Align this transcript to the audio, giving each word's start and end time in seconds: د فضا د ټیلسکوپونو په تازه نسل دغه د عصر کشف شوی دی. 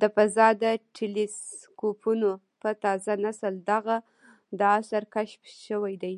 د 0.00 0.02
فضا 0.14 0.48
د 0.62 0.64
ټیلسکوپونو 0.96 2.30
په 2.60 2.68
تازه 2.82 3.12
نسل 3.24 3.54
دغه 3.70 3.96
د 4.58 4.60
عصر 4.76 5.02
کشف 5.14 5.42
شوی 5.64 5.94
دی. 6.02 6.16